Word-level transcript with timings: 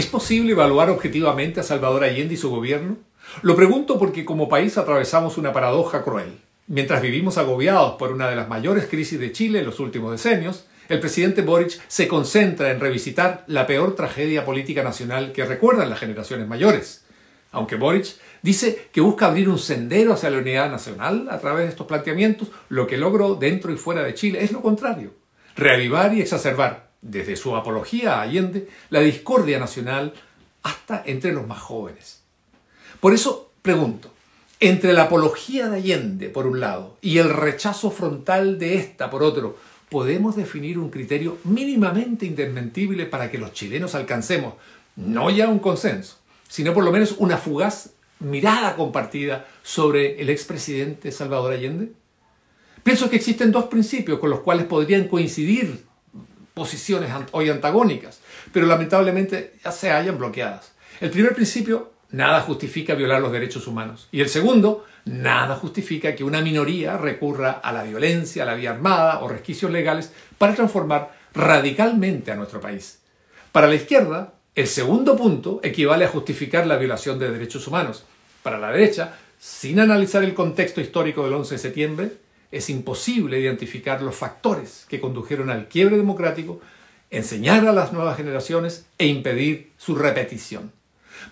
¿Es 0.00 0.06
posible 0.06 0.52
evaluar 0.52 0.88
objetivamente 0.88 1.60
a 1.60 1.62
Salvador 1.62 2.04
Allende 2.04 2.32
y 2.32 2.38
su 2.38 2.48
gobierno? 2.48 2.96
Lo 3.42 3.54
pregunto 3.54 3.98
porque 3.98 4.24
como 4.24 4.48
país 4.48 4.78
atravesamos 4.78 5.36
una 5.36 5.52
paradoja 5.52 6.02
cruel. 6.02 6.38
Mientras 6.68 7.02
vivimos 7.02 7.36
agobiados 7.36 7.96
por 7.96 8.10
una 8.10 8.30
de 8.30 8.34
las 8.34 8.48
mayores 8.48 8.86
crisis 8.86 9.20
de 9.20 9.30
Chile 9.30 9.58
en 9.58 9.66
los 9.66 9.78
últimos 9.78 10.10
decenios, 10.10 10.64
el 10.88 11.00
presidente 11.00 11.42
Boric 11.42 11.78
se 11.86 12.08
concentra 12.08 12.70
en 12.70 12.80
revisitar 12.80 13.44
la 13.46 13.66
peor 13.66 13.94
tragedia 13.94 14.46
política 14.46 14.82
nacional 14.82 15.32
que 15.32 15.44
recuerdan 15.44 15.90
las 15.90 16.00
generaciones 16.00 16.48
mayores. 16.48 17.04
Aunque 17.52 17.76
Boric 17.76 18.06
dice 18.40 18.88
que 18.92 19.02
busca 19.02 19.26
abrir 19.26 19.50
un 19.50 19.58
sendero 19.58 20.14
hacia 20.14 20.30
la 20.30 20.38
unidad 20.38 20.70
nacional 20.70 21.28
a 21.30 21.38
través 21.40 21.64
de 21.64 21.72
estos 21.72 21.86
planteamientos, 21.86 22.48
lo 22.70 22.86
que 22.86 22.96
logró 22.96 23.34
dentro 23.34 23.70
y 23.70 23.76
fuera 23.76 24.02
de 24.02 24.14
Chile 24.14 24.42
es 24.42 24.50
lo 24.50 24.62
contrario, 24.62 25.12
reavivar 25.56 26.14
y 26.14 26.22
exacerbar 26.22 26.89
desde 27.02 27.36
su 27.36 27.56
apología 27.56 28.16
a 28.16 28.22
Allende, 28.22 28.68
la 28.90 29.00
discordia 29.00 29.58
nacional 29.58 30.14
hasta 30.62 31.02
entre 31.06 31.32
los 31.32 31.46
más 31.46 31.60
jóvenes. 31.60 32.22
Por 33.00 33.14
eso 33.14 33.52
pregunto, 33.62 34.12
entre 34.58 34.92
la 34.92 35.04
apología 35.04 35.68
de 35.68 35.78
Allende, 35.78 36.28
por 36.28 36.46
un 36.46 36.60
lado, 36.60 36.98
y 37.00 37.18
el 37.18 37.30
rechazo 37.30 37.90
frontal 37.90 38.58
de 38.58 38.76
esta, 38.76 39.08
por 39.08 39.22
otro, 39.22 39.56
¿podemos 39.88 40.36
definir 40.36 40.78
un 40.78 40.90
criterio 40.90 41.38
mínimamente 41.44 42.26
indesmentible 42.26 43.06
para 43.06 43.30
que 43.30 43.38
los 43.38 43.52
chilenos 43.52 43.94
alcancemos 43.94 44.54
no 44.96 45.30
ya 45.30 45.48
un 45.48 45.60
consenso, 45.60 46.18
sino 46.48 46.74
por 46.74 46.84
lo 46.84 46.92
menos 46.92 47.14
una 47.18 47.38
fugaz 47.38 47.90
mirada 48.18 48.76
compartida 48.76 49.48
sobre 49.62 50.20
el 50.20 50.28
expresidente 50.28 51.10
Salvador 51.10 51.54
Allende? 51.54 51.92
Pienso 52.82 53.08
que 53.08 53.16
existen 53.16 53.52
dos 53.52 53.64
principios 53.64 54.18
con 54.18 54.30
los 54.30 54.40
cuales 54.40 54.66
podrían 54.66 55.08
coincidir 55.08 55.89
posiciones 56.54 57.10
hoy 57.32 57.48
antagónicas, 57.48 58.20
pero 58.52 58.66
lamentablemente 58.66 59.54
ya 59.64 59.72
se 59.72 59.90
hayan 59.90 60.18
bloqueadas. 60.18 60.72
El 61.00 61.10
primer 61.10 61.34
principio, 61.34 61.92
nada 62.10 62.40
justifica 62.40 62.94
violar 62.94 63.20
los 63.20 63.32
derechos 63.32 63.66
humanos. 63.66 64.08
Y 64.12 64.20
el 64.20 64.28
segundo, 64.28 64.84
nada 65.04 65.56
justifica 65.56 66.14
que 66.14 66.24
una 66.24 66.40
minoría 66.40 66.96
recurra 66.96 67.52
a 67.52 67.72
la 67.72 67.84
violencia, 67.84 68.42
a 68.42 68.46
la 68.46 68.54
vía 68.54 68.70
armada 68.70 69.20
o 69.20 69.28
resquicios 69.28 69.70
legales 69.70 70.12
para 70.38 70.54
transformar 70.54 71.12
radicalmente 71.32 72.32
a 72.32 72.36
nuestro 72.36 72.60
país. 72.60 73.00
Para 73.52 73.68
la 73.68 73.74
izquierda, 73.74 74.34
el 74.54 74.66
segundo 74.66 75.16
punto 75.16 75.60
equivale 75.62 76.04
a 76.04 76.08
justificar 76.08 76.66
la 76.66 76.76
violación 76.76 77.18
de 77.18 77.30
derechos 77.30 77.66
humanos. 77.66 78.04
Para 78.42 78.58
la 78.58 78.70
derecha, 78.70 79.14
sin 79.38 79.80
analizar 79.80 80.22
el 80.22 80.34
contexto 80.34 80.80
histórico 80.80 81.24
del 81.24 81.34
11 81.34 81.54
de 81.54 81.58
septiembre, 81.58 82.12
es 82.50 82.70
imposible 82.70 83.38
identificar 83.38 84.02
los 84.02 84.16
factores 84.16 84.86
que 84.88 85.00
condujeron 85.00 85.50
al 85.50 85.68
quiebre 85.68 85.96
democrático, 85.96 86.60
enseñar 87.10 87.66
a 87.66 87.72
las 87.72 87.92
nuevas 87.92 88.16
generaciones 88.16 88.86
e 88.98 89.06
impedir 89.06 89.70
su 89.76 89.94
repetición. 89.94 90.72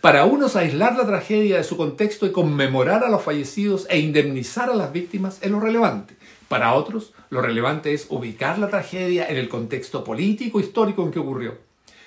Para 0.01 0.25
unos 0.27 0.55
aislar 0.55 0.97
la 0.97 1.07
tragedia 1.07 1.57
de 1.57 1.65
su 1.65 1.77
contexto 1.77 2.27
y 2.27 2.33
conmemorar 2.33 3.05
a 3.05 3.09
los 3.09 3.23
fallecidos 3.23 3.87
e 3.89 3.99
indemnizar 3.99 4.71
a 4.71 4.75
las 4.75 4.93
víctimas 4.93 5.39
es 5.41 5.51
lo 5.51 5.61
relevante. 5.61 6.15
Para 6.49 6.75
otros, 6.75 7.15
lo 7.31 7.41
relevante 7.41 7.93
es 7.93 8.07
ubicar 8.11 8.59
la 8.59 8.69
tragedia 8.69 9.27
en 9.29 9.37
el 9.37 9.49
contexto 9.49 10.05
político 10.05 10.61
histórico 10.61 11.03
en 11.03 11.11
que 11.11 11.19
ocurrió. 11.19 11.59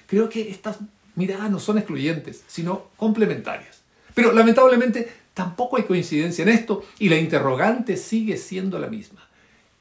Creo 0.08 0.30
que 0.30 0.50
estas 0.50 0.78
miradas 1.16 1.50
no 1.52 1.60
son 1.60 1.78
excluyentes, 1.78 2.44
sino 2.48 2.88
complementarias. 2.98 3.82
Pero 4.14 4.32
lamentablemente 4.32 5.10
Tampoco 5.34 5.78
hay 5.78 5.84
coincidencia 5.84 6.44
en 6.44 6.50
esto 6.50 6.84
y 7.00 7.10
la 7.10 7.18
interrogante 7.18 7.98
sigue 7.98 8.38
siendo 8.38 8.80
la 8.80 8.88
misma. 8.88 9.28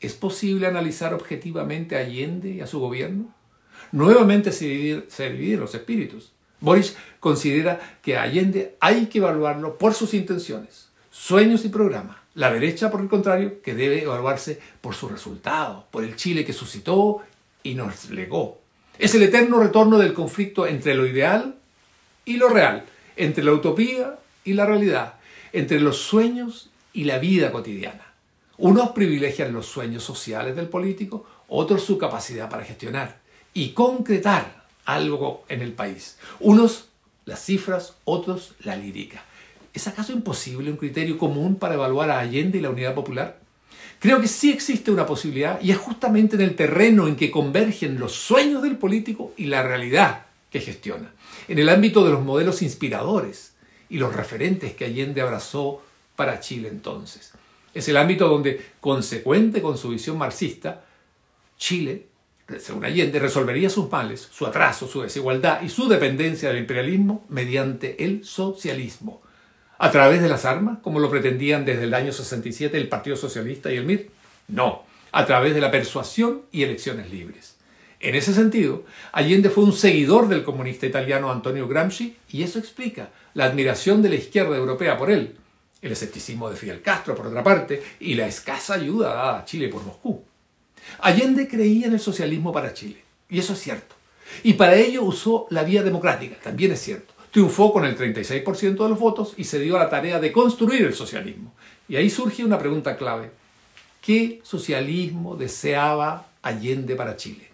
¿Es 0.00 0.14
posible 0.14 0.66
analizar 0.66 1.12
objetivamente 1.12 1.96
a 1.96 2.00
Allende 2.00 2.50
y 2.50 2.60
a 2.60 2.66
su 2.66 2.80
gobierno? 2.80 3.34
Nuevamente 3.92 4.52
se 4.52 4.66
dividen, 4.66 5.60
los 5.60 5.74
espíritus. 5.74 6.32
Boris 6.60 6.96
considera 7.18 7.98
que 8.02 8.16
Allende 8.16 8.76
hay 8.80 9.06
que 9.06 9.18
evaluarlo 9.18 9.76
por 9.78 9.94
sus 9.94 10.14
intenciones, 10.14 10.88
sueños 11.10 11.64
y 11.64 11.68
programas. 11.68 12.16
La 12.34 12.52
derecha, 12.52 12.90
por 12.90 13.00
el 13.00 13.08
contrario, 13.08 13.60
que 13.60 13.74
debe 13.74 14.02
evaluarse 14.02 14.60
por 14.80 14.94
su 14.94 15.08
resultado, 15.08 15.86
por 15.90 16.04
el 16.04 16.16
Chile 16.16 16.44
que 16.44 16.52
suscitó 16.52 17.22
y 17.62 17.74
nos 17.74 18.10
legó. 18.10 18.60
Es 18.98 19.14
el 19.14 19.22
eterno 19.22 19.58
retorno 19.58 19.98
del 19.98 20.14
conflicto 20.14 20.66
entre 20.66 20.94
lo 20.94 21.06
ideal 21.06 21.56
y 22.24 22.36
lo 22.36 22.48
real, 22.48 22.84
entre 23.16 23.42
la 23.42 23.52
utopía 23.52 24.18
y 24.44 24.52
la 24.52 24.66
realidad, 24.66 25.14
entre 25.52 25.80
los 25.80 25.98
sueños 25.98 26.70
y 26.92 27.04
la 27.04 27.18
vida 27.18 27.52
cotidiana. 27.52 28.06
Unos 28.58 28.90
privilegian 28.90 29.52
los 29.52 29.66
sueños 29.66 30.04
sociales 30.04 30.54
del 30.54 30.68
político, 30.68 31.26
otros 31.48 31.84
su 31.84 31.98
capacidad 31.98 32.50
para 32.50 32.64
gestionar 32.64 33.20
y 33.54 33.70
concretar 33.70 34.64
algo 34.84 35.44
en 35.48 35.62
el 35.62 35.72
país. 35.72 36.18
Unos 36.40 36.88
las 37.24 37.44
cifras, 37.44 37.94
otros 38.04 38.54
la 38.60 38.76
lírica. 38.76 39.24
¿Es 39.72 39.86
acaso 39.86 40.12
imposible 40.12 40.70
un 40.70 40.76
criterio 40.76 41.16
común 41.16 41.56
para 41.56 41.74
evaluar 41.74 42.10
a 42.10 42.18
Allende 42.18 42.58
y 42.58 42.60
la 42.60 42.70
unidad 42.70 42.94
popular? 42.94 43.38
Creo 44.00 44.20
que 44.20 44.28
sí 44.28 44.50
existe 44.50 44.90
una 44.90 45.06
posibilidad 45.06 45.60
y 45.60 45.70
es 45.70 45.76
justamente 45.76 46.36
en 46.36 46.42
el 46.42 46.56
terreno 46.56 47.06
en 47.06 47.16
que 47.16 47.30
convergen 47.30 47.98
los 47.98 48.12
sueños 48.12 48.62
del 48.62 48.78
político 48.78 49.32
y 49.36 49.44
la 49.44 49.62
realidad 49.62 50.26
que 50.50 50.60
gestiona. 50.60 51.12
En 51.48 51.58
el 51.58 51.68
ámbito 51.68 52.04
de 52.04 52.10
los 52.10 52.24
modelos 52.24 52.62
inspiradores, 52.62 53.52
y 53.90 53.98
los 53.98 54.14
referentes 54.14 54.74
que 54.74 54.86
Allende 54.86 55.20
abrazó 55.20 55.82
para 56.16 56.40
Chile 56.40 56.68
entonces. 56.68 57.32
Es 57.74 57.88
el 57.88 57.96
ámbito 57.96 58.28
donde, 58.28 58.64
consecuente 58.80 59.60
con 59.60 59.76
su 59.76 59.90
visión 59.90 60.16
marxista, 60.16 60.84
Chile, 61.56 62.06
según 62.58 62.84
Allende, 62.84 63.18
resolvería 63.18 63.68
sus 63.68 63.90
males, 63.90 64.28
su 64.32 64.46
atraso, 64.46 64.88
su 64.88 65.02
desigualdad 65.02 65.62
y 65.62 65.68
su 65.68 65.88
dependencia 65.88 66.48
del 66.48 66.58
imperialismo 66.58 67.24
mediante 67.28 68.04
el 68.04 68.24
socialismo. 68.24 69.22
¿A 69.78 69.90
través 69.90 70.20
de 70.20 70.28
las 70.28 70.44
armas, 70.44 70.78
como 70.82 71.00
lo 71.00 71.10
pretendían 71.10 71.64
desde 71.64 71.84
el 71.84 71.94
año 71.94 72.12
67 72.12 72.76
el 72.76 72.88
Partido 72.88 73.16
Socialista 73.16 73.72
y 73.72 73.76
el 73.76 73.86
MIR? 73.86 74.10
No, 74.48 74.84
a 75.12 75.26
través 75.26 75.54
de 75.54 75.60
la 75.60 75.70
persuasión 75.70 76.42
y 76.52 76.62
elecciones 76.62 77.10
libres. 77.10 77.56
En 78.00 78.14
ese 78.14 78.32
sentido, 78.32 78.84
Allende 79.12 79.50
fue 79.50 79.64
un 79.64 79.74
seguidor 79.74 80.26
del 80.28 80.42
comunista 80.42 80.86
italiano 80.86 81.30
Antonio 81.30 81.68
Gramsci 81.68 82.16
y 82.30 82.42
eso 82.42 82.58
explica 82.58 83.10
la 83.34 83.44
admiración 83.44 84.00
de 84.00 84.08
la 84.08 84.14
izquierda 84.14 84.56
europea 84.56 84.96
por 84.96 85.10
él, 85.10 85.36
el 85.82 85.92
escepticismo 85.92 86.48
de 86.48 86.56
Fidel 86.56 86.80
Castro 86.80 87.14
por 87.14 87.26
otra 87.26 87.44
parte 87.44 87.82
y 88.00 88.14
la 88.14 88.26
escasa 88.26 88.74
ayuda 88.74 89.14
dada 89.14 89.38
a 89.40 89.44
Chile 89.44 89.68
por 89.68 89.84
Moscú. 89.84 90.24
Allende 91.00 91.46
creía 91.46 91.88
en 91.88 91.92
el 91.92 92.00
socialismo 92.00 92.52
para 92.52 92.72
Chile, 92.72 93.02
y 93.28 93.38
eso 93.38 93.52
es 93.52 93.60
cierto. 93.60 93.94
Y 94.42 94.54
para 94.54 94.76
ello 94.76 95.02
usó 95.02 95.46
la 95.50 95.62
vía 95.62 95.82
democrática, 95.82 96.36
también 96.42 96.72
es 96.72 96.80
cierto. 96.80 97.12
Triunfó 97.30 97.70
con 97.70 97.84
el 97.84 97.98
36% 97.98 98.82
de 98.82 98.88
los 98.88 98.98
votos 98.98 99.34
y 99.36 99.44
se 99.44 99.60
dio 99.60 99.76
a 99.76 99.80
la 99.80 99.90
tarea 99.90 100.18
de 100.18 100.32
construir 100.32 100.82
el 100.82 100.94
socialismo. 100.94 101.52
Y 101.86 101.96
ahí 101.96 102.08
surge 102.08 102.44
una 102.44 102.58
pregunta 102.58 102.96
clave. 102.96 103.30
¿Qué 104.00 104.40
socialismo 104.42 105.36
deseaba 105.36 106.28
Allende 106.42 106.96
para 106.96 107.16
Chile? 107.16 107.49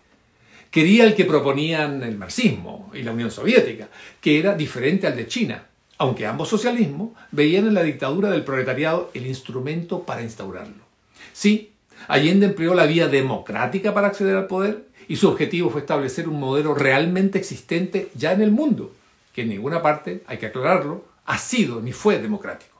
Quería 0.71 1.05
el 1.05 1.15
que 1.15 1.25
proponían 1.25 2.03
el 2.03 2.17
marxismo 2.17 2.91
y 2.95 3.03
la 3.03 3.13
Unión 3.13 3.31
Soviética, 3.31 3.89
que 4.21 4.39
era 4.39 4.55
diferente 4.55 5.07
al 5.07 5.17
de 5.17 5.27
China, 5.27 5.67
aunque 5.99 6.27
ambos 6.27 6.49
socialismos 6.49 7.11
veían 7.31 7.67
en 7.67 7.75
la 7.75 7.83
dictadura 7.83 8.31
del 8.31 8.45
proletariado 8.45 9.11
el 9.15 9.27
instrumento 9.27 10.03
para 10.03 10.23
instaurarlo. 10.23 10.85
Sí, 11.33 11.73
Allende 12.09 12.47
empleó 12.47 12.75
la 12.75 12.87
vía 12.87 13.09
democrática 13.09 13.95
para 13.95 14.09
acceder 14.09 14.37
al 14.37 14.47
poder 14.47 14.87
y 15.09 15.17
su 15.17 15.29
objetivo 15.29 15.71
fue 15.71 15.81
establecer 15.81 16.29
un 16.29 16.41
modelo 16.41 16.75
realmente 16.75 17.39
existente 17.39 18.11
ya 18.15 18.33
en 18.33 18.43
el 18.43 18.51
mundo, 18.51 18.93
que 19.33 19.43
en 19.43 19.51
ninguna 19.51 19.83
parte, 19.83 20.23
hay 20.27 20.39
que 20.39 20.47
aclararlo, 20.47 21.05
ha 21.25 21.39
sido 21.39 21.81
ni 21.81 21.93
fue 21.93 22.19
democrático. 22.19 22.77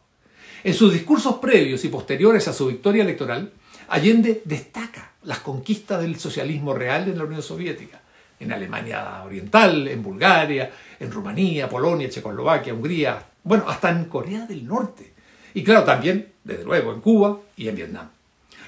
En 0.65 0.75
sus 0.75 0.93
discursos 0.93 1.37
previos 1.37 1.85
y 1.85 1.89
posteriores 1.89 2.49
a 2.49 2.53
su 2.53 2.67
victoria 2.67 3.03
electoral, 3.03 3.53
Allende 3.89 4.43
destaca 4.45 5.13
las 5.27 5.41
conquistas 5.41 6.01
del 6.01 6.19
socialismo 6.19 6.73
real 6.73 7.09
en 7.09 7.19
la 7.19 7.25
Unión 7.25 7.43
Soviética, 7.43 8.01
en 8.39 8.53
Alemania 8.53 9.23
Oriental, 9.25 9.87
en 9.89 10.03
Bulgaria, 10.03 10.71
en 10.99 11.11
Rumanía, 11.11 11.69
Polonia, 11.69 12.09
Checoslovaquia, 12.09 12.73
Hungría, 12.73 13.23
bueno, 13.43 13.65
hasta 13.69 13.91
en 13.91 14.07
Corea 14.07 14.47
del 14.47 14.67
Norte. 14.67 15.13
Y 15.55 15.65
claro, 15.65 15.85
también, 15.85 16.33
desde 16.45 16.65
luego, 16.65 16.93
en 16.93 17.01
Cuba 17.01 17.39
y 17.57 17.69
en 17.69 17.77
Vietnam. 17.77 18.09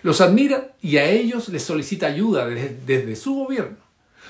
Los 0.02 0.20
admira 0.20 0.68
y 0.80 0.96
a 0.96 1.04
ellos 1.04 1.48
les 1.48 1.62
solicita 1.62 2.06
ayuda 2.06 2.46
desde, 2.46 3.16
su 3.16 3.34
gobierno. 3.34 3.76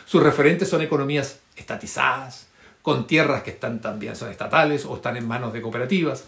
Sus 0.06 0.22
referentes 0.22 0.68
son 0.68 0.82
economías 0.82 1.40
estatizadas, 1.56 2.48
con 2.82 3.06
tierras 3.06 3.42
que 3.42 3.50
están 3.50 3.80
también 3.80 4.16
son 4.16 4.30
estatales 4.30 4.86
o 4.86 4.96
están 4.96 5.16
en 5.16 5.28
manos 5.28 5.52
de 5.52 5.60
cooperativas, 5.60 6.24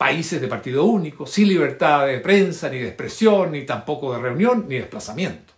países 0.00 0.40
de 0.40 0.48
partido 0.48 0.86
único, 0.86 1.26
sin 1.26 1.46
libertad 1.46 2.06
de 2.06 2.20
prensa, 2.20 2.70
ni 2.70 2.78
de 2.78 2.86
expresión, 2.86 3.52
ni 3.52 3.66
tampoco 3.66 4.14
de 4.14 4.18
reunión, 4.18 4.64
ni 4.66 4.76
desplazamiento. 4.76 5.52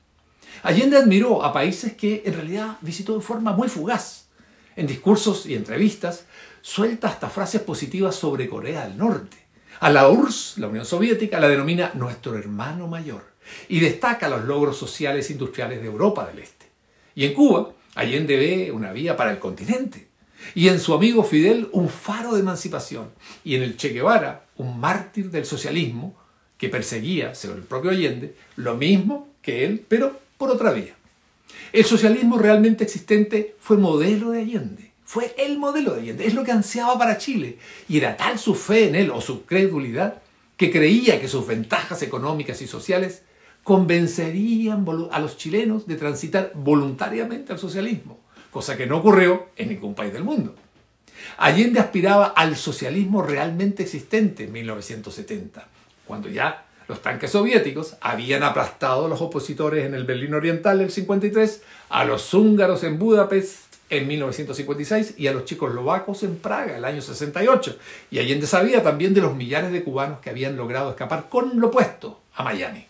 Allende 0.64 0.96
admiró 0.96 1.44
a 1.44 1.52
países 1.52 1.92
que 1.92 2.24
en 2.26 2.34
realidad 2.34 2.76
visitó 2.80 3.14
de 3.14 3.20
forma 3.20 3.52
muy 3.52 3.68
fugaz. 3.68 4.26
En 4.74 4.88
discursos 4.88 5.46
y 5.46 5.54
entrevistas 5.54 6.24
suelta 6.60 7.06
hasta 7.06 7.30
frases 7.30 7.60
positivas 7.62 8.16
sobre 8.16 8.48
Corea 8.48 8.88
del 8.88 8.98
Norte. 8.98 9.36
A 9.78 9.90
la 9.90 10.08
URSS, 10.08 10.58
la 10.58 10.66
Unión 10.66 10.86
Soviética, 10.86 11.38
la 11.38 11.48
denomina 11.48 11.92
nuestro 11.94 12.36
hermano 12.36 12.88
mayor 12.88 13.22
y 13.68 13.78
destaca 13.78 14.28
los 14.28 14.42
logros 14.42 14.76
sociales 14.76 15.30
e 15.30 15.34
industriales 15.34 15.80
de 15.80 15.86
Europa 15.86 16.26
del 16.26 16.40
Este. 16.40 16.66
Y 17.14 17.26
en 17.26 17.34
Cuba, 17.34 17.74
Allende 17.94 18.36
ve 18.36 18.72
una 18.72 18.90
vía 18.90 19.16
para 19.16 19.30
el 19.30 19.38
continente 19.38 20.08
y 20.54 20.68
en 20.68 20.80
su 20.80 20.94
amigo 20.94 21.24
Fidel 21.24 21.68
un 21.72 21.88
faro 21.88 22.34
de 22.34 22.40
emancipación, 22.40 23.10
y 23.44 23.54
en 23.54 23.62
el 23.62 23.76
Che 23.76 23.90
Guevara 23.90 24.46
un 24.56 24.78
mártir 24.78 25.30
del 25.30 25.44
socialismo 25.44 26.14
que 26.58 26.68
perseguía, 26.68 27.34
según 27.34 27.58
el 27.58 27.62
propio 27.64 27.90
Allende, 27.90 28.34
lo 28.56 28.76
mismo 28.76 29.28
que 29.42 29.64
él, 29.64 29.84
pero 29.88 30.20
por 30.38 30.50
otra 30.50 30.72
vía. 30.72 30.94
El 31.72 31.84
socialismo 31.84 32.38
realmente 32.38 32.84
existente 32.84 33.56
fue 33.58 33.76
modelo 33.76 34.30
de 34.30 34.40
Allende, 34.40 34.92
fue 35.04 35.34
el 35.38 35.58
modelo 35.58 35.94
de 35.94 36.00
Allende, 36.00 36.26
es 36.26 36.34
lo 36.34 36.44
que 36.44 36.52
ansiaba 36.52 36.98
para 36.98 37.18
Chile, 37.18 37.58
y 37.88 37.98
era 37.98 38.16
tal 38.16 38.38
su 38.38 38.54
fe 38.54 38.88
en 38.88 38.94
él 38.94 39.10
o 39.10 39.20
su 39.20 39.44
credulidad 39.44 40.22
que 40.56 40.70
creía 40.70 41.20
que 41.20 41.28
sus 41.28 41.46
ventajas 41.46 42.02
económicas 42.02 42.62
y 42.62 42.66
sociales 42.66 43.22
convencerían 43.64 44.86
a 45.10 45.18
los 45.18 45.36
chilenos 45.36 45.86
de 45.86 45.96
transitar 45.96 46.52
voluntariamente 46.54 47.52
al 47.52 47.58
socialismo, 47.58 48.18
cosa 48.52 48.76
que 48.76 48.86
no 48.86 48.98
ocurrió 48.98 49.48
en 49.56 49.70
ningún 49.70 49.94
país 49.94 50.12
del 50.12 50.22
mundo. 50.22 50.54
Allende 51.38 51.80
aspiraba 51.80 52.26
al 52.26 52.56
socialismo 52.56 53.22
realmente 53.22 53.82
existente 53.82 54.44
en 54.44 54.52
1970, 54.52 55.66
cuando 56.06 56.28
ya 56.28 56.66
los 56.88 57.00
tanques 57.00 57.30
soviéticos 57.30 57.96
habían 58.00 58.42
aplastado 58.42 59.06
a 59.06 59.08
los 59.08 59.22
opositores 59.22 59.86
en 59.86 59.94
el 59.94 60.04
Berlín 60.04 60.34
Oriental 60.34 60.78
en 60.78 60.86
el 60.86 60.92
53, 60.92 61.62
a 61.88 62.04
los 62.04 62.34
húngaros 62.34 62.84
en 62.84 62.98
Budapest 62.98 63.72
en 63.88 64.06
1956 64.08 65.14
y 65.18 65.26
a 65.26 65.32
los 65.32 65.44
checoslovacos 65.44 66.22
en 66.22 66.36
Praga 66.36 66.76
el 66.76 66.84
año 66.84 67.00
68. 67.00 67.76
Y 68.10 68.18
Allende 68.18 68.46
sabía 68.46 68.82
también 68.82 69.14
de 69.14 69.20
los 69.20 69.34
millares 69.34 69.72
de 69.72 69.82
cubanos 69.82 70.20
que 70.20 70.30
habían 70.30 70.56
logrado 70.56 70.90
escapar 70.90 71.28
con 71.28 71.60
lo 71.60 71.68
opuesto 71.68 72.20
a 72.34 72.42
Miami. 72.42 72.86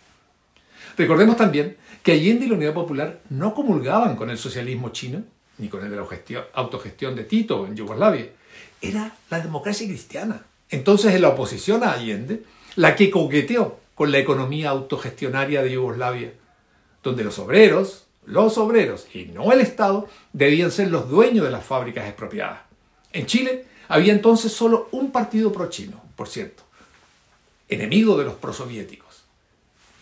Recordemos 0.97 1.37
también 1.37 1.77
que 2.03 2.13
Allende 2.13 2.47
y 2.47 2.49
la 2.49 2.55
Unidad 2.55 2.75
Popular 2.75 3.21
no 3.31 3.55
comulgaban 3.55 4.17
con 4.17 4.31
el 4.31 4.39
socialismo 4.39 4.91
chino, 4.91 5.23
ni 5.63 5.69
con 5.69 5.85
el 5.85 5.91
de 5.91 5.97
la 5.97 6.07
autogestión 6.55 7.15
de 7.15 7.23
Tito 7.23 7.65
en 7.67 7.77
Yugoslavia. 7.77 8.27
Era 8.81 9.15
la 9.31 9.39
democracia 9.39 9.87
cristiana. 9.87 10.45
Entonces, 10.69 11.15
en 11.15 11.23
la 11.23 11.29
oposición 11.29 11.85
a 11.85 11.93
Allende, 11.93 12.43
la 12.75 12.97
que 12.97 13.11
coqueteó 13.11 13.79
con 13.95 14.11
la 14.11 14.19
economía 14.19 14.71
autogestionaria 14.71 15.63
de 15.63 15.71
Yugoslavia, 15.71 16.33
donde 17.05 17.23
los 17.23 17.39
obreros, 17.39 18.07
los 18.27 18.59
obreros 18.59 19.07
y 19.15 19.27
no 19.27 19.53
el 19.53 19.61
Estado 19.61 20.09
debían 20.33 20.73
ser 20.73 20.91
los 20.91 21.09
dueños 21.09 21.45
de 21.45 21.53
las 21.53 21.65
fábricas 21.65 22.09
expropiadas. 22.09 22.63
En 23.13 23.27
Chile 23.27 23.67
había 23.87 24.13
entonces 24.13 24.53
solo 24.53 24.89
un 24.91 25.13
partido 25.13 25.53
pro-chino, 25.53 26.03
por 26.17 26.29
cierto, 26.29 26.65
enemigo 27.69 28.19
de 28.19 28.25
los 28.25 28.35
prosoviéticos 28.35 29.23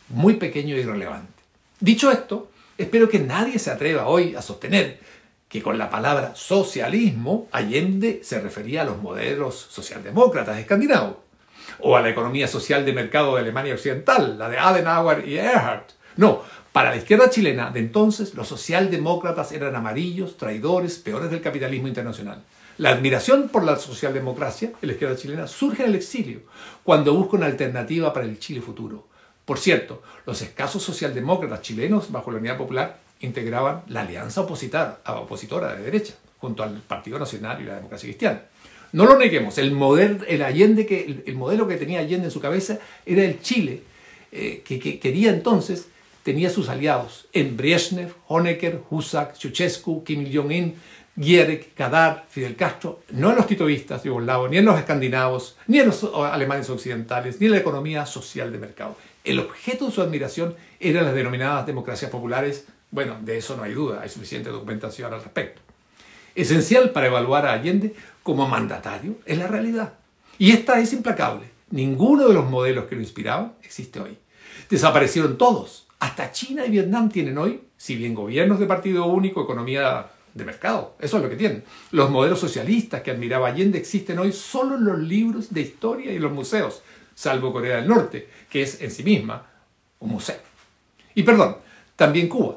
muy 0.08 0.34
pequeño 0.34 0.74
e 0.74 0.80
irrelevante. 0.80 1.32
Dicho 1.78 2.10
esto, 2.10 2.50
espero 2.78 3.08
que 3.08 3.18
nadie 3.18 3.58
se 3.58 3.70
atreva 3.70 4.06
hoy 4.06 4.34
a 4.34 4.42
sostener 4.42 5.00
que 5.50 5.60
con 5.60 5.76
la 5.76 5.90
palabra 5.90 6.32
socialismo 6.36 7.48
Allende 7.50 8.20
se 8.22 8.40
refería 8.40 8.82
a 8.82 8.84
los 8.84 9.02
modelos 9.02 9.66
socialdemócratas 9.68 10.58
escandinavos 10.58 11.16
o 11.80 11.96
a 11.96 12.00
la 12.00 12.08
economía 12.08 12.46
social 12.46 12.86
de 12.86 12.92
mercado 12.92 13.34
de 13.34 13.40
Alemania 13.40 13.74
Occidental, 13.74 14.38
la 14.38 14.48
de 14.48 14.58
Adenauer 14.58 15.28
y 15.28 15.38
Erhard. 15.38 15.86
No, 16.16 16.42
para 16.72 16.90
la 16.90 16.96
izquierda 16.96 17.30
chilena 17.30 17.70
de 17.70 17.80
entonces 17.80 18.34
los 18.34 18.46
socialdemócratas 18.46 19.50
eran 19.50 19.74
amarillos, 19.74 20.36
traidores, 20.36 20.98
peores 20.98 21.32
del 21.32 21.40
capitalismo 21.40 21.88
internacional. 21.88 22.44
La 22.78 22.90
admiración 22.90 23.48
por 23.48 23.64
la 23.64 23.76
socialdemocracia 23.76 24.68
en 24.80 24.86
la 24.86 24.92
izquierda 24.92 25.16
chilena 25.16 25.48
surge 25.48 25.82
en 25.82 25.88
el 25.88 25.96
exilio, 25.96 26.42
cuando 26.84 27.12
busca 27.12 27.36
una 27.36 27.46
alternativa 27.46 28.12
para 28.12 28.24
el 28.24 28.38
Chile 28.38 28.60
futuro. 28.60 29.08
Por 29.44 29.58
cierto, 29.58 30.00
los 30.26 30.42
escasos 30.42 30.84
socialdemócratas 30.84 31.62
chilenos 31.62 32.12
bajo 32.12 32.30
la 32.30 32.38
Unidad 32.38 32.56
Popular 32.56 33.09
integraban 33.20 33.82
la 33.88 34.02
alianza 34.02 34.40
opositora 34.40 35.74
de 35.74 35.82
derecha, 35.82 36.14
junto 36.38 36.62
al 36.62 36.78
Partido 36.78 37.18
Nacional 37.18 37.60
y 37.60 37.64
la 37.64 37.76
Democracia 37.76 38.06
Cristiana. 38.06 38.42
No 38.92 39.06
lo 39.06 39.16
neguemos, 39.16 39.56
el, 39.58 39.76
el, 40.26 40.42
Allende 40.42 40.84
que, 40.84 41.22
el, 41.24 41.34
modelo 41.36 41.68
que 41.68 41.76
tenía 41.76 42.00
Allende 42.00 42.26
en 42.26 42.30
su 42.30 42.40
cabeza 42.40 42.78
era 43.06 43.22
el 43.22 43.40
Chile 43.40 43.82
eh, 44.32 44.62
que, 44.64 44.98
quería 44.98 45.30
entonces, 45.30 45.88
tenía 46.22 46.50
sus 46.50 46.68
aliados 46.68 47.28
en 47.32 47.56
Brezhnev, 47.56 48.14
Honecker, 48.26 48.80
Husak, 48.90 49.36
Ceausescu, 49.36 50.02
Kim 50.02 50.22
Il-jong-un, 50.22 50.74
Gierek, 51.20 51.74
Kadar, 51.74 52.26
Fidel 52.28 52.56
Castro, 52.56 53.00
no 53.10 53.30
en 53.30 53.36
los 53.36 53.46
titovistas 53.46 54.02
yugoslavos, 54.04 54.50
ni 54.50 54.58
en 54.58 54.64
los 54.64 54.78
escandinavos, 54.78 55.56
ni 55.66 55.80
en 55.80 55.86
los 55.86 56.04
alemanes 56.04 56.70
occidentales, 56.70 57.40
ni 57.40 57.46
en 57.46 57.52
la 57.52 57.58
economía 57.58 58.06
social 58.06 58.52
de 58.52 58.58
mercado. 58.58 58.96
El 59.24 59.38
objeto 59.38 59.86
de 59.86 59.92
su 59.92 60.00
admiración 60.00 60.54
eran 60.78 61.04
las 61.04 61.14
denominadas 61.14 61.66
democracias 61.66 62.10
populares. 62.10 62.66
Bueno, 62.90 63.18
de 63.22 63.38
eso 63.38 63.56
no 63.56 63.62
hay 63.62 63.72
duda, 63.72 64.00
hay 64.02 64.08
suficiente 64.08 64.50
documentación 64.50 65.12
al 65.12 65.22
respecto. 65.22 65.62
Esencial 66.34 66.90
para 66.90 67.06
evaluar 67.06 67.46
a 67.46 67.52
Allende 67.52 67.94
como 68.22 68.48
mandatario 68.48 69.16
es 69.24 69.38
la 69.38 69.46
realidad. 69.46 69.94
Y 70.38 70.52
esta 70.52 70.80
es 70.80 70.92
implacable. 70.92 71.46
Ninguno 71.70 72.28
de 72.28 72.34
los 72.34 72.48
modelos 72.48 72.86
que 72.86 72.96
lo 72.96 73.00
inspiraban 73.00 73.54
existe 73.62 74.00
hoy. 74.00 74.16
Desaparecieron 74.68 75.38
todos. 75.38 75.86
Hasta 75.98 76.32
China 76.32 76.64
y 76.64 76.70
Vietnam 76.70 77.10
tienen 77.10 77.36
hoy, 77.38 77.60
si 77.76 77.94
bien 77.94 78.14
gobiernos 78.14 78.58
de 78.58 78.66
partido 78.66 79.06
único, 79.06 79.42
economía 79.42 80.06
de 80.34 80.44
mercado. 80.44 80.96
Eso 80.98 81.18
es 81.18 81.22
lo 81.22 81.28
que 81.28 81.36
tienen. 81.36 81.64
Los 81.90 82.10
modelos 82.10 82.40
socialistas 82.40 83.02
que 83.02 83.10
admiraba 83.10 83.48
Allende 83.48 83.78
existen 83.78 84.18
hoy 84.18 84.32
solo 84.32 84.76
en 84.76 84.84
los 84.84 84.98
libros 84.98 85.52
de 85.52 85.60
historia 85.60 86.12
y 86.12 86.18
los 86.18 86.32
museos 86.32 86.82
salvo 87.20 87.52
Corea 87.52 87.76
del 87.76 87.88
Norte, 87.88 88.28
que 88.48 88.62
es 88.62 88.80
en 88.80 88.90
sí 88.90 89.02
misma 89.02 89.46
un 89.98 90.10
museo. 90.10 90.38
Y 91.14 91.22
perdón, 91.22 91.58
también 91.94 92.28
Cuba, 92.28 92.56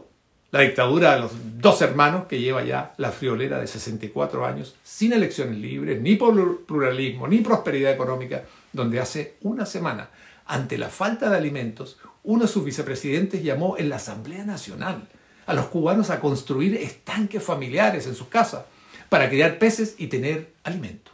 la 0.53 0.59
dictadura 0.59 1.15
de 1.15 1.21
los 1.21 1.31
dos 1.57 1.81
hermanos 1.81 2.25
que 2.27 2.39
lleva 2.39 2.63
ya 2.63 2.93
la 2.97 3.11
friolera 3.11 3.59
de 3.59 3.65
64 3.65 4.45
años, 4.45 4.75
sin 4.83 5.11
elecciones 5.11 5.57
libres, 5.57 5.99
ni 5.99 6.15
pluralismo, 6.15 7.27
ni 7.27 7.39
prosperidad 7.39 7.91
económica, 7.91 8.43
donde 8.71 8.99
hace 8.99 9.37
una 9.41 9.65
semana, 9.65 10.11
ante 10.45 10.77
la 10.77 10.89
falta 10.89 11.31
de 11.31 11.37
alimentos, 11.37 11.97
uno 12.21 12.43
de 12.43 12.47
sus 12.47 12.63
vicepresidentes 12.63 13.41
llamó 13.41 13.79
en 13.79 13.89
la 13.89 13.95
Asamblea 13.95 14.45
Nacional 14.45 15.07
a 15.47 15.55
los 15.55 15.65
cubanos 15.65 16.11
a 16.11 16.19
construir 16.19 16.75
estanques 16.75 17.41
familiares 17.41 18.05
en 18.05 18.13
sus 18.13 18.27
casas 18.27 18.65
para 19.09 19.29
criar 19.29 19.57
peces 19.57 19.95
y 19.97 20.05
tener 20.05 20.53
alimento. 20.63 21.09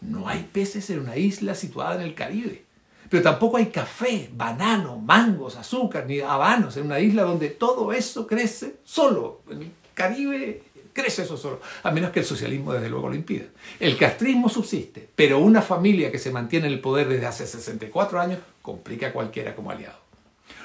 No 0.00 0.28
hay 0.28 0.48
peces 0.52 0.90
en 0.90 1.00
una 1.00 1.16
isla 1.16 1.56
situada 1.56 1.96
en 1.96 2.02
el 2.02 2.14
Caribe. 2.14 2.66
Pero 3.10 3.24
tampoco 3.24 3.56
hay 3.56 3.66
café, 3.66 4.30
banano, 4.32 4.96
mangos, 4.96 5.56
azúcar, 5.56 6.06
ni 6.06 6.20
habanos 6.20 6.76
en 6.76 6.86
una 6.86 7.00
isla 7.00 7.24
donde 7.24 7.48
todo 7.48 7.92
eso 7.92 8.26
crece 8.26 8.76
solo. 8.84 9.40
En 9.50 9.62
el 9.62 9.70
Caribe 9.94 10.62
crece 10.92 11.22
eso 11.22 11.36
solo, 11.36 11.60
a 11.82 11.90
menos 11.90 12.10
que 12.10 12.20
el 12.20 12.24
socialismo 12.24 12.72
desde 12.72 12.88
luego 12.88 13.08
lo 13.08 13.16
impida. 13.16 13.46
El 13.80 13.96
castrismo 13.96 14.48
subsiste, 14.48 15.08
pero 15.16 15.40
una 15.40 15.60
familia 15.60 16.12
que 16.12 16.20
se 16.20 16.30
mantiene 16.30 16.68
en 16.68 16.72
el 16.72 16.80
poder 16.80 17.08
desde 17.08 17.26
hace 17.26 17.46
64 17.48 18.20
años 18.20 18.38
complica 18.62 19.08
a 19.08 19.12
cualquiera 19.12 19.56
como 19.56 19.72
aliado. 19.72 19.98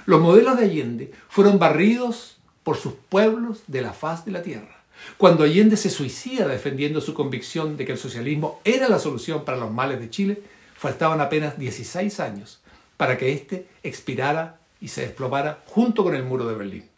Los 0.05 0.21
modelos 0.21 0.57
de 0.57 0.65
Allende 0.65 1.11
fueron 1.29 1.57
barridos 1.57 2.37
por 2.63 2.77
sus 2.77 2.93
pueblos 3.09 3.63
de 3.65 3.81
la 3.81 3.93
faz 3.93 4.23
de 4.23 4.31
la 4.31 4.43
tierra. 4.43 4.83
Cuando 5.17 5.43
Allende 5.43 5.77
se 5.77 5.89
suicida 5.89 6.47
defendiendo 6.47 7.01
su 7.01 7.15
convicción 7.15 7.75
de 7.75 7.85
que 7.85 7.93
el 7.93 7.97
socialismo 7.97 8.61
era 8.63 8.87
la 8.87 8.99
solución 8.99 9.45
para 9.45 9.57
los 9.57 9.71
males 9.71 9.99
de 9.99 10.09
Chile, 10.09 10.41
faltaban 10.75 11.21
apenas 11.21 11.57
16 11.57 12.19
años 12.19 12.61
para 12.97 13.17
que 13.17 13.33
éste 13.33 13.67
expirara 13.81 14.59
y 14.79 14.89
se 14.89 15.01
desplomara 15.01 15.63
junto 15.65 16.03
con 16.03 16.15
el 16.15 16.23
muro 16.23 16.45
de 16.45 16.55
Berlín. 16.55 16.89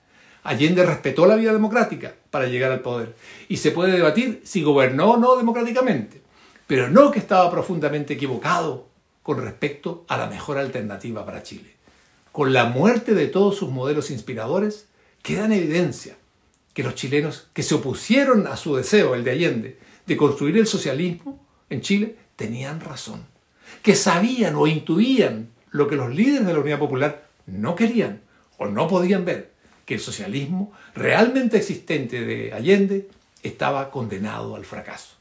Allende 0.43 0.85
respetó 0.85 1.25
la 1.25 1.35
vida 1.35 1.53
democrática 1.53 2.15
para 2.31 2.47
llegar 2.47 2.71
al 2.71 2.81
poder 2.81 3.15
y 3.47 3.57
se 3.57 3.71
puede 3.71 3.93
debatir 3.93 4.41
si 4.43 4.63
gobernó 4.63 5.11
o 5.11 5.17
no 5.17 5.35
democráticamente, 5.35 6.21
pero 6.65 6.89
no 6.89 7.11
que 7.11 7.19
estaba 7.19 7.49
profundamente 7.51 8.13
equivocado 8.13 8.87
con 9.23 9.41
respecto 9.41 10.05
a 10.07 10.17
la 10.17 10.27
mejor 10.27 10.57
alternativa 10.57 11.25
para 11.25 11.43
Chile. 11.43 11.75
Con 12.31 12.53
la 12.53 12.65
muerte 12.65 13.13
de 13.13 13.27
todos 13.27 13.57
sus 13.57 13.69
modelos 13.69 14.09
inspiradores, 14.09 14.87
queda 15.21 15.45
en 15.45 15.53
evidencia 15.53 16.15
que 16.73 16.83
los 16.83 16.95
chilenos 16.95 17.47
que 17.53 17.63
se 17.63 17.75
opusieron 17.75 18.47
a 18.47 18.55
su 18.55 18.75
deseo, 18.75 19.15
el 19.15 19.23
de 19.23 19.31
Allende, 19.31 19.79
de 20.05 20.17
construir 20.17 20.57
el 20.57 20.67
socialismo 20.67 21.43
en 21.69 21.81
Chile, 21.81 22.15
tenían 22.35 22.79
razón 22.79 23.25
que 23.87 23.95
sabían 23.95 24.55
o 24.55 24.67
intuían 24.67 25.47
lo 25.71 25.87
que 25.87 25.95
los 25.95 26.13
líderes 26.13 26.45
de 26.45 26.51
la 26.51 26.59
Unidad 26.59 26.77
Popular 26.77 27.23
no 27.45 27.73
querían 27.73 28.19
o 28.57 28.67
no 28.67 28.85
podían 28.89 29.23
ver, 29.23 29.53
que 29.85 29.93
el 29.93 30.01
socialismo 30.01 30.73
realmente 30.93 31.55
existente 31.55 32.19
de 32.25 32.51
Allende 32.51 33.07
estaba 33.43 33.89
condenado 33.89 34.57
al 34.57 34.65
fracaso. 34.65 35.15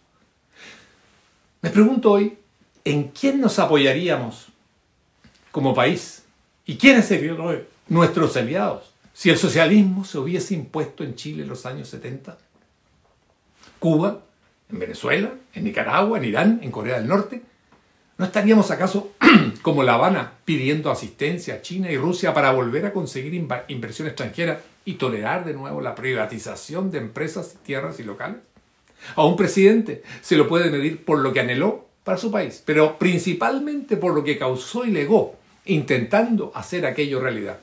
Me 1.62 1.70
pregunto 1.70 2.10
hoy, 2.10 2.38
¿en 2.84 3.04
quién 3.10 3.40
nos 3.40 3.60
apoyaríamos 3.60 4.48
como 5.52 5.72
país? 5.72 6.24
¿Y 6.64 6.76
quiénes 6.76 7.04
serían 7.04 7.36
nuestros 7.86 8.36
aliados 8.36 8.92
si 9.12 9.30
el 9.30 9.38
socialismo 9.38 10.04
se 10.04 10.18
hubiese 10.18 10.54
impuesto 10.54 11.04
en 11.04 11.14
Chile 11.14 11.44
en 11.44 11.48
los 11.50 11.66
años 11.66 11.86
70? 11.86 12.36
¿Cuba? 13.78 14.24
¿En 14.68 14.80
Venezuela? 14.80 15.34
¿En 15.54 15.62
Nicaragua? 15.62 16.18
¿En 16.18 16.24
Irán? 16.24 16.58
¿En 16.64 16.72
Corea 16.72 16.98
del 16.98 17.06
Norte? 17.06 17.42
¿No 18.18 18.24
estaríamos 18.24 18.70
acaso 18.70 19.12
como 19.62 19.82
La 19.82 19.94
Habana 19.94 20.32
pidiendo 20.46 20.90
asistencia 20.90 21.54
a 21.54 21.62
China 21.62 21.90
y 21.90 21.98
Rusia 21.98 22.32
para 22.32 22.50
volver 22.50 22.86
a 22.86 22.92
conseguir 22.94 23.34
inversión 23.68 24.08
extranjera 24.08 24.62
y 24.86 24.94
tolerar 24.94 25.44
de 25.44 25.52
nuevo 25.52 25.82
la 25.82 25.94
privatización 25.94 26.90
de 26.90 26.98
empresas, 26.98 27.56
tierras 27.62 28.00
y 28.00 28.04
locales? 28.04 28.38
A 29.16 29.24
un 29.26 29.36
presidente 29.36 30.02
se 30.22 30.36
lo 30.36 30.48
puede 30.48 30.70
medir 30.70 31.04
por 31.04 31.18
lo 31.18 31.34
que 31.34 31.40
anheló 31.40 31.88
para 32.04 32.16
su 32.16 32.30
país, 32.30 32.62
pero 32.64 32.98
principalmente 32.98 33.98
por 33.98 34.14
lo 34.14 34.24
que 34.24 34.38
causó 34.38 34.86
y 34.86 34.92
legó, 34.92 35.36
intentando 35.66 36.52
hacer 36.54 36.86
aquello 36.86 37.20
realidad. 37.20 37.58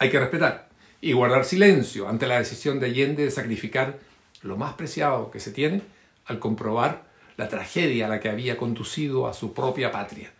Hay 0.00 0.10
que 0.10 0.18
respetar 0.18 0.68
y 1.00 1.12
guardar 1.12 1.44
silencio 1.44 2.08
ante 2.08 2.26
la 2.26 2.38
decisión 2.38 2.80
de 2.80 2.86
Allende 2.86 3.24
de 3.24 3.30
sacrificar 3.30 4.00
lo 4.42 4.56
más 4.56 4.74
preciado 4.74 5.30
que 5.30 5.38
se 5.38 5.52
tiene 5.52 5.82
al 6.26 6.40
comprobar 6.40 7.04
la 7.36 7.48
tragedia 7.48 8.06
a 8.06 8.08
la 8.08 8.20
que 8.20 8.28
había 8.28 8.56
conducido 8.56 9.26
a 9.26 9.34
su 9.34 9.52
propia 9.52 9.90
patria. 9.90 10.32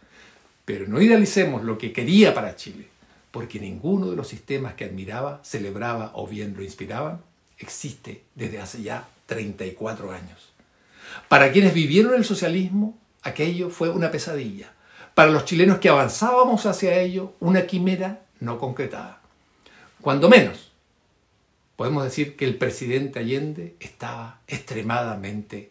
Pero 0.65 0.87
no 0.87 1.01
idealicemos 1.01 1.65
lo 1.65 1.79
que 1.79 1.93
quería 1.93 2.35
para 2.35 2.57
Chile, 2.57 2.89
porque 3.31 3.61
ninguno 3.61 4.11
de 4.11 4.17
los 4.17 4.29
sistemas 4.29 4.75
que 4.75 4.85
admiraba, 4.85 5.41
celebraba 5.45 6.13
o 6.15 6.27
bien 6.27 6.55
lo 6.57 6.63
inspiraban 6.63 7.21
existe 7.59 8.23
desde 8.35 8.61
hace 8.61 8.83
ya 8.83 9.09
34 9.27 10.13
años. 10.13 10.53
Para 11.29 11.53
quienes 11.53 11.75
vivieron 11.75 12.15
el 12.15 12.25
socialismo, 12.25 12.99
aquello 13.23 13.71
fue 13.71 13.91
una 13.91 14.11
pesadilla. 14.11 14.73
Para 15.15 15.31
los 15.31 15.45
chilenos 15.45 15.79
que 15.79 15.89
avanzábamos 15.89 16.67
hacia 16.67 17.01
ello, 17.01 17.35
una 17.41 17.67
quimera 17.67 18.23
no 18.41 18.59
concretada. 18.59 19.21
Cuando 20.01 20.29
menos, 20.29 20.73
podemos 21.77 22.05
decir 22.05 22.37
que 22.37 22.45
el 22.45 22.57
presidente 22.57 23.21
Allende 23.21 23.77
estaba 23.81 24.41
extremadamente 24.49 25.71